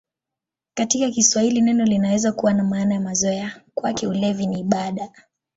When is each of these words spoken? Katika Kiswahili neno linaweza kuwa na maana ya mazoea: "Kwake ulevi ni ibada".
Katika 0.73 1.11
Kiswahili 1.11 1.61
neno 1.61 1.85
linaweza 1.85 2.31
kuwa 2.31 2.53
na 2.53 2.63
maana 2.63 2.93
ya 2.93 3.01
mazoea: 3.01 3.61
"Kwake 3.75 4.07
ulevi 4.07 4.47
ni 4.47 4.59
ibada". 4.59 5.09